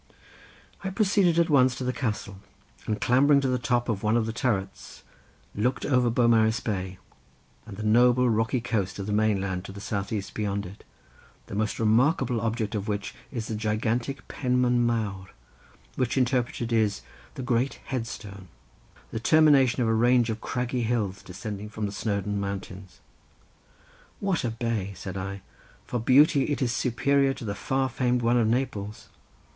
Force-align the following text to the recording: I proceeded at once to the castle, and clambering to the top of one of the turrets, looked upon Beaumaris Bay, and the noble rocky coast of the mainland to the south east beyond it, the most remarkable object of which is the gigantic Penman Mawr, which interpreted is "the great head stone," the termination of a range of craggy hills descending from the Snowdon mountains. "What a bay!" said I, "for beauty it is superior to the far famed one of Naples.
I 0.83 0.89
proceeded 0.89 1.37
at 1.37 1.47
once 1.51 1.75
to 1.75 1.83
the 1.83 1.93
castle, 1.93 2.39
and 2.87 2.99
clambering 2.99 3.39
to 3.41 3.47
the 3.47 3.59
top 3.59 3.87
of 3.87 4.01
one 4.01 4.17
of 4.17 4.25
the 4.25 4.33
turrets, 4.33 5.03
looked 5.53 5.85
upon 5.85 6.09
Beaumaris 6.15 6.59
Bay, 6.59 6.97
and 7.67 7.77
the 7.77 7.83
noble 7.83 8.27
rocky 8.27 8.61
coast 8.61 8.97
of 8.97 9.05
the 9.05 9.13
mainland 9.13 9.63
to 9.65 9.71
the 9.71 9.79
south 9.79 10.11
east 10.11 10.33
beyond 10.33 10.65
it, 10.65 10.83
the 11.45 11.53
most 11.53 11.77
remarkable 11.77 12.41
object 12.41 12.73
of 12.73 12.87
which 12.87 13.13
is 13.31 13.47
the 13.47 13.53
gigantic 13.53 14.27
Penman 14.27 14.83
Mawr, 14.83 15.27
which 15.95 16.17
interpreted 16.17 16.73
is 16.73 17.01
"the 17.35 17.43
great 17.43 17.75
head 17.85 18.07
stone," 18.07 18.47
the 19.11 19.19
termination 19.19 19.83
of 19.83 19.87
a 19.87 19.93
range 19.93 20.31
of 20.31 20.41
craggy 20.41 20.81
hills 20.81 21.21
descending 21.21 21.69
from 21.69 21.85
the 21.85 21.91
Snowdon 21.91 22.39
mountains. 22.39 23.01
"What 24.19 24.43
a 24.43 24.49
bay!" 24.49 24.93
said 24.95 25.15
I, 25.15 25.41
"for 25.85 25.99
beauty 25.99 26.45
it 26.45 26.59
is 26.59 26.71
superior 26.73 27.35
to 27.35 27.45
the 27.45 27.53
far 27.53 27.87
famed 27.87 28.23
one 28.23 28.37
of 28.37 28.47
Naples. 28.47 29.09